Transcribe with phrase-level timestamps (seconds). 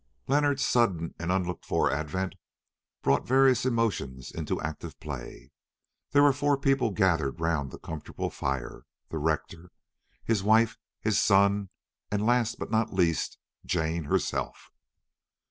[0.25, 2.33] Leonard's sudden and unlooked for advent
[3.03, 5.51] brought various emotions into active play.
[6.09, 9.69] There were four people gathered round that comfortable fire—the rector,
[10.23, 11.69] his wife, his son,
[12.09, 14.71] and last, but not least, Jane herself.